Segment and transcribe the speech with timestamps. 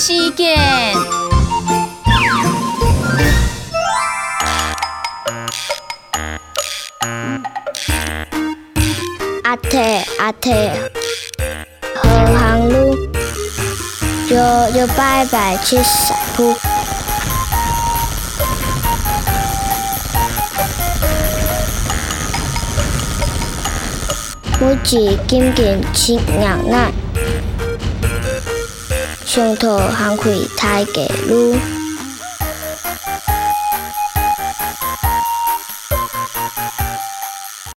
[0.00, 0.56] 西剑。
[9.42, 10.90] 阿铁阿铁，
[11.96, 12.96] 何行路？
[14.26, 14.36] 就
[14.72, 16.56] 就拜拜去散步。
[24.58, 26.90] 每只金剑七两奈。
[29.32, 31.54] 上头行开太嘅路。